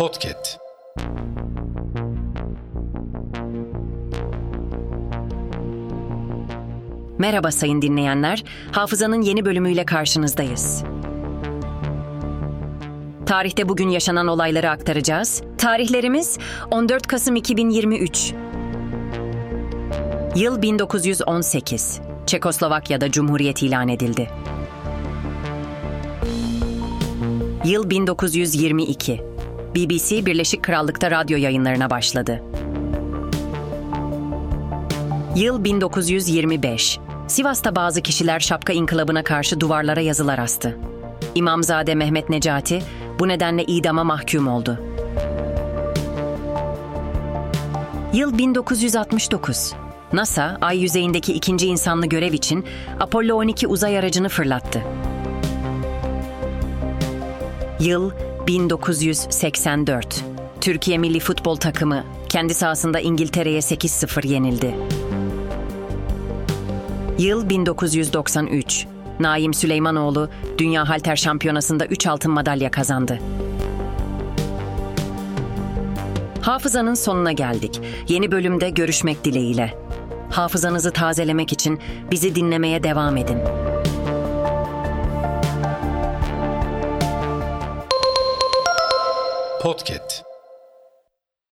[0.00, 0.58] Podcast.
[7.18, 8.44] Merhaba sayın dinleyenler.
[8.72, 10.84] Hafızanın yeni bölümüyle karşınızdayız.
[13.26, 15.42] Tarihte bugün yaşanan olayları aktaracağız.
[15.58, 16.38] Tarihlerimiz
[16.70, 18.34] 14 Kasım 2023.
[20.36, 22.00] Yıl 1918.
[22.26, 24.30] Çekoslovakya'da Cumhuriyet ilan edildi.
[27.64, 29.29] Yıl 1922.
[29.74, 32.42] BBC Birleşik Krallık'ta radyo yayınlarına başladı.
[35.36, 36.98] Yıl 1925.
[37.26, 40.76] Sivas'ta bazı kişiler şapka inkılabına karşı duvarlara yazılar astı.
[41.34, 42.82] İmamzade Mehmet Necati
[43.18, 44.80] bu nedenle idama mahkum oldu.
[48.12, 49.72] Yıl 1969.
[50.12, 52.64] NASA, ay yüzeyindeki ikinci insanlı görev için
[53.00, 54.82] Apollo 12 uzay aracını fırlattı.
[57.80, 58.10] Yıl
[58.50, 60.24] 1984.
[60.60, 64.74] Türkiye milli futbol takımı kendi sahasında İngiltere'ye 8-0 yenildi.
[67.18, 68.86] Yıl 1993.
[69.20, 73.18] Naim Süleymanoğlu Dünya Halter Şampiyonası'nda 3 altın madalya kazandı.
[76.40, 77.80] Hafızanın sonuna geldik.
[78.08, 79.74] Yeni bölümde görüşmek dileğiyle.
[80.30, 83.38] Hafızanızı tazelemek için bizi dinlemeye devam edin.
[89.60, 90.29] Podcast.